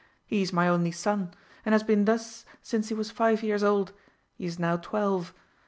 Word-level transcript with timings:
He 0.25 0.41
is 0.41 0.51
my 0.51 0.67
only 0.67 0.91
son; 0.91 1.31
and 1.63 1.73
has 1.73 1.83
been 1.83 2.05
thus 2.05 2.43
since 2.63 2.87
he 2.89 2.95
was 2.95 3.11
five 3.11 3.43
years 3.43 3.61
old: 3.61 3.93
he 4.33 4.47
is 4.47 4.57
now 4.57 4.77
twelve. 4.77 5.31